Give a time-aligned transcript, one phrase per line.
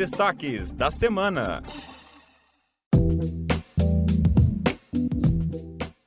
[0.00, 1.62] destaques da semana.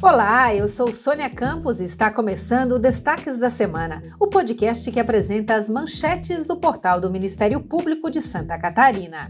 [0.00, 5.00] Olá, eu sou Sônia Campos e está começando o Destaques da Semana, o podcast que
[5.00, 9.22] apresenta as manchetes do portal do Ministério Público de Santa Catarina.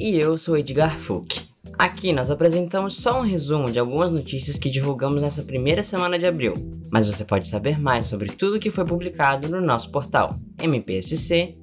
[0.00, 1.48] E eu sou Edgar Fuch.
[1.78, 6.26] Aqui nós apresentamos só um resumo de algumas notícias que divulgamos nessa primeira semana de
[6.26, 6.54] abril,
[6.90, 11.62] mas você pode saber mais sobre tudo que foi publicado no nosso portal mpsc.mp.br.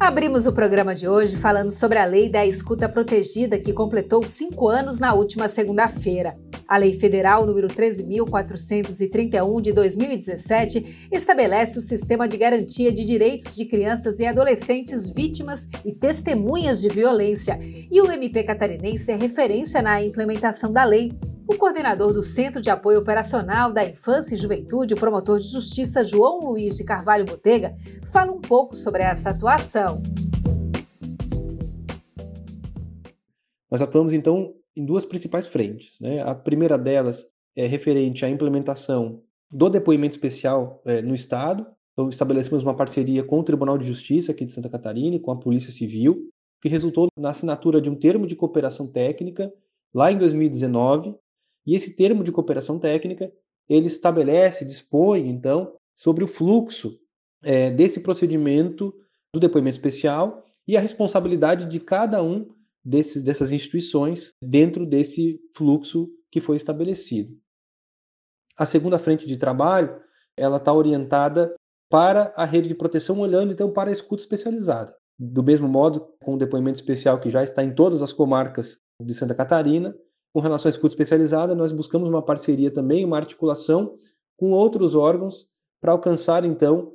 [0.00, 4.68] Abrimos o programa de hoje falando sobre a Lei da Escuta Protegida, que completou cinco
[4.68, 6.38] anos na última segunda-feira.
[6.68, 13.64] A Lei Federal número 13.431 de 2017 estabelece o sistema de garantia de direitos de
[13.64, 20.00] crianças e adolescentes vítimas e testemunhas de violência, e o MP catarinense é referência na
[20.00, 21.10] implementação da lei,
[21.48, 26.04] o coordenador do Centro de Apoio Operacional da Infância e Juventude, o promotor de justiça
[26.04, 27.74] João Luiz de Carvalho Botega,
[28.12, 30.02] fala um pouco sobre essa atuação.
[33.70, 35.98] Nós atuamos então em duas principais frentes.
[35.98, 36.20] Né?
[36.20, 41.66] A primeira delas é referente à implementação do depoimento especial é, no Estado.
[41.94, 45.30] Então, estabelecemos uma parceria com o Tribunal de Justiça aqui de Santa Catarina e com
[45.30, 46.28] a Polícia Civil,
[46.60, 49.50] que resultou na assinatura de um termo de cooperação técnica
[49.94, 51.14] lá em 2019,
[51.68, 53.30] e esse termo de cooperação técnica,
[53.68, 56.98] ele estabelece, dispõe, então, sobre o fluxo
[57.42, 58.94] é, desse procedimento
[59.34, 62.48] do depoimento especial e a responsabilidade de cada um
[62.82, 67.36] desses, dessas instituições dentro desse fluxo que foi estabelecido.
[68.56, 70.00] A segunda frente de trabalho,
[70.38, 71.54] ela está orientada
[71.90, 74.96] para a rede de proteção, olhando então para a escuta especializada.
[75.18, 79.12] Do mesmo modo, com o depoimento especial que já está em todas as comarcas de
[79.12, 79.94] Santa Catarina,
[80.38, 83.96] com relação à escuta especializada, nós buscamos uma parceria também, uma articulação
[84.36, 85.48] com outros órgãos
[85.80, 86.92] para alcançar, então,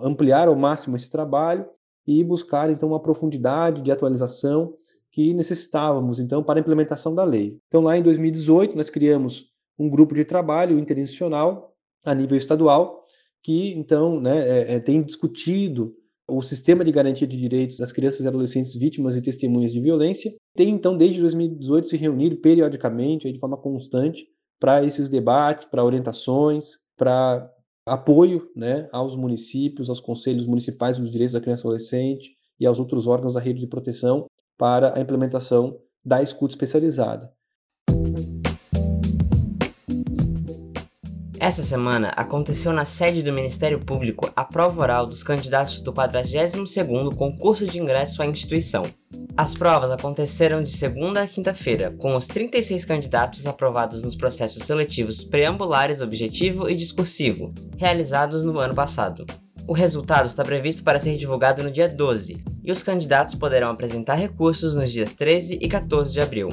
[0.00, 1.68] ampliar ao máximo esse trabalho
[2.06, 4.78] e buscar, então, uma profundidade de atualização
[5.12, 7.60] que necessitávamos, então, para a implementação da lei.
[7.68, 13.04] Então, lá em 2018, nós criamos um grupo de trabalho interinstitucional a nível estadual
[13.42, 15.94] que, então, né, é, é, tem discutido
[16.28, 20.32] o sistema de garantia de direitos das crianças e adolescentes vítimas e testemunhas de violência
[20.54, 24.26] tem, então, desde 2018, se reunido periodicamente, de forma constante,
[24.58, 27.48] para esses debates, para orientações, para
[27.86, 32.80] apoio né, aos municípios, aos conselhos municipais dos direitos da criança e adolescente e aos
[32.80, 34.26] outros órgãos da rede de proteção
[34.58, 37.30] para a implementação da escuta especializada.
[41.38, 47.14] Essa semana aconteceu na sede do Ministério Público a prova oral dos candidatos do 42º
[47.14, 48.82] concurso de ingresso à instituição.
[49.36, 55.22] As provas aconteceram de segunda a quinta-feira, com os 36 candidatos aprovados nos processos seletivos
[55.22, 59.26] preambulares objetivo e discursivo, realizados no ano passado.
[59.68, 64.14] O resultado está previsto para ser divulgado no dia 12, e os candidatos poderão apresentar
[64.14, 66.48] recursos nos dias 13 e 14 de abril.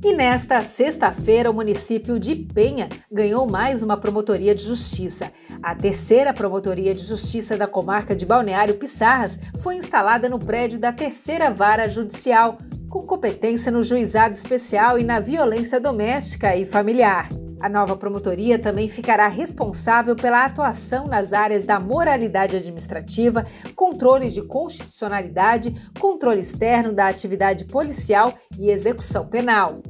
[0.00, 5.32] E nesta sexta-feira, o município de Penha ganhou mais uma promotoria de justiça.
[5.60, 10.92] A terceira promotoria de justiça da comarca de Balneário Pissarras foi instalada no prédio da
[10.92, 12.58] terceira vara judicial,
[12.88, 17.28] com competência no juizado especial e na violência doméstica e familiar.
[17.60, 24.42] A nova promotoria também ficará responsável pela atuação nas áreas da moralidade administrativa, controle de
[24.42, 29.82] constitucionalidade, controle externo da atividade policial e execução penal.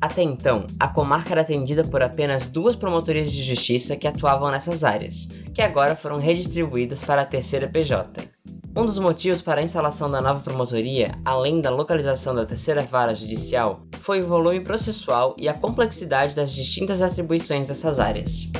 [0.00, 4.82] Até então, a comarca era atendida por apenas duas promotorias de justiça que atuavam nessas
[4.82, 8.33] áreas, que agora foram redistribuídas para a terceira PJ.
[8.76, 13.14] Um dos motivos para a instalação da nova promotoria, além da localização da terceira vara
[13.14, 18.50] judicial, foi o volume processual e a complexidade das distintas atribuições dessas áreas.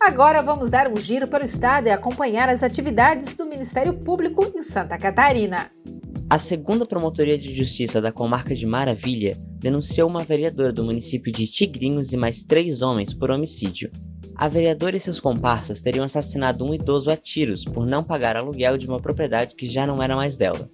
[0.00, 4.62] Agora vamos dar um giro pelo estado e acompanhar as atividades do Ministério Público em
[4.62, 5.70] Santa Catarina.
[6.30, 11.46] A segunda Promotoria de Justiça da Comarca de Maravilha denunciou uma vereadora do município de
[11.46, 13.90] Tigrinhos e mais três homens por homicídio,
[14.38, 18.78] a vereadora e seus comparsas teriam assassinado um idoso a tiros por não pagar aluguel
[18.78, 20.70] de uma propriedade que já não era mais dela.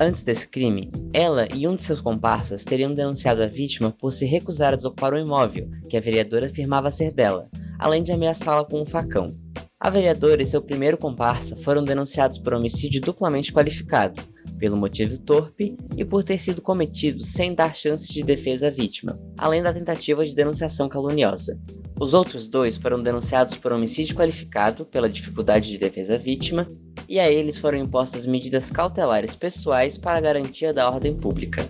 [0.00, 4.24] Antes desse crime, ela e um de seus comparsas teriam denunciado a vítima por se
[4.24, 7.46] recusar a desocupar o imóvel, que a vereadora afirmava ser dela,
[7.78, 9.30] além de ameaçá-la com um facão.
[9.78, 14.22] A vereadora e seu primeiro comparsa foram denunciados por homicídio duplamente qualificado,
[14.58, 19.18] pelo motivo torpe e por ter sido cometido sem dar chance de defesa à vítima,
[19.36, 21.60] além da tentativa de denunciação caluniosa.
[21.98, 26.66] Os outros dois foram denunciados por homicídio qualificado pela dificuldade de defesa à vítima,
[27.08, 31.64] e a eles foram impostas medidas cautelares pessoais para garantia da ordem pública.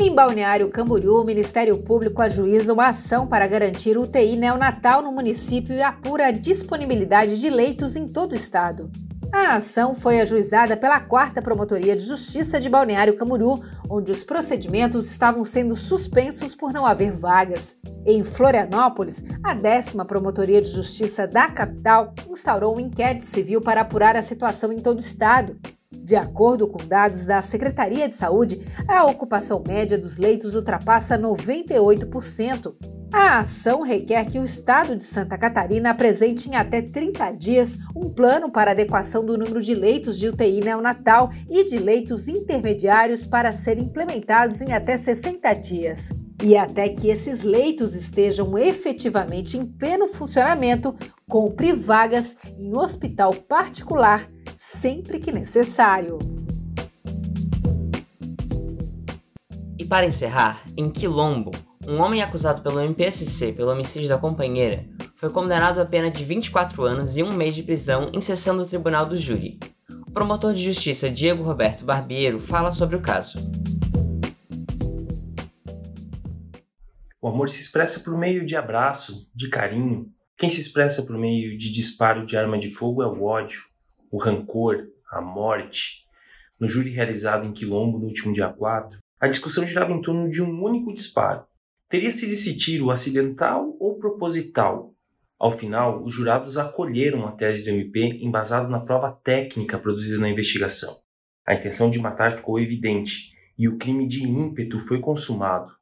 [0.00, 5.74] Em Balneário Camboriú, o Ministério Público ajuiza uma ação para garantir UTI neonatal no município
[5.74, 8.88] e apura a disponibilidade de leitos em todo o estado.
[9.32, 15.10] A ação foi ajuizada pela 4 Promotoria de Justiça de Balneário Camboriú, onde os procedimentos
[15.10, 17.78] estavam sendo suspensos por não haver vagas.
[18.06, 24.16] Em Florianópolis, a 10 Promotoria de Justiça da capital instaurou um inquérito civil para apurar
[24.16, 25.58] a situação em todo o estado.
[25.92, 32.97] De acordo com dados da Secretaria de Saúde, a ocupação média dos leitos ultrapassa 98%.
[33.12, 38.10] A ação requer que o Estado de Santa Catarina apresente em até 30 dias um
[38.10, 43.50] plano para adequação do número de leitos de UTI neonatal e de leitos intermediários para
[43.50, 46.10] serem implementados em até 60 dias.
[46.42, 50.94] E até que esses leitos estejam efetivamente em pleno funcionamento,
[51.26, 56.18] compre vagas em hospital particular sempre que necessário.
[59.78, 61.52] E para encerrar, em Quilombo,
[61.88, 64.84] um homem acusado pelo MPSC pelo homicídio da companheira
[65.16, 68.66] foi condenado a pena de 24 anos e um mês de prisão em sessão do
[68.66, 69.58] Tribunal do Júri.
[70.06, 73.38] O promotor de justiça Diego Roberto Barbiero fala sobre o caso.
[77.22, 80.12] O amor se expressa por meio de abraço, de carinho.
[80.36, 83.62] Quem se expressa por meio de disparo de arma de fogo é o ódio
[84.10, 86.06] o rancor, a morte.
[86.58, 90.42] No júri realizado em Quilombo no último dia 4, a discussão girava em torno de
[90.42, 91.47] um único disparo.
[91.88, 94.94] Teria sido esse tiro acidental ou proposital?
[95.38, 100.28] Ao final, os jurados acolheram a tese do MP embasada na prova técnica produzida na
[100.28, 100.94] investigação.
[101.46, 105.72] A intenção de matar ficou evidente e o crime de ímpeto foi consumado.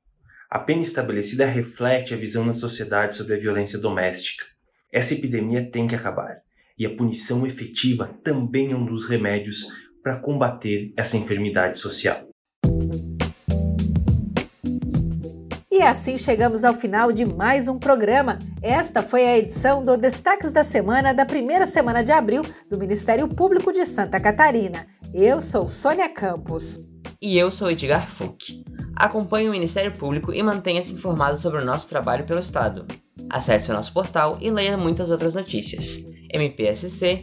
[0.49, 4.44] A pena estabelecida reflete a visão na sociedade sobre a violência doméstica.
[4.93, 6.41] Essa epidemia tem que acabar
[6.79, 9.73] e a punição efetiva também é um dos remédios
[10.05, 12.25] para combater essa enfermidade social.
[15.76, 18.38] E assim chegamos ao final de mais um programa.
[18.62, 23.28] Esta foi a edição do Destaques da Semana da primeira semana de abril do Ministério
[23.28, 24.87] Público de Santa Catarina.
[25.12, 26.81] Eu sou Sônia Campos.
[27.20, 28.64] E eu sou Edgar Fuch.
[28.96, 32.87] Acompanhe o Ministério Público e mantenha-se informado sobre o nosso trabalho pelo Estado.
[33.29, 35.99] Acesse o nosso portal e leia muitas outras notícias
[36.34, 37.20] mpsc.mp.br.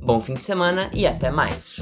[0.00, 1.80] Bom fim de semana e até mais!